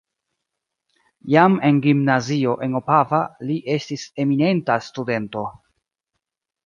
[1.33, 3.19] Jam en gimnazio en Opava
[3.51, 5.45] li estis eminenta studento.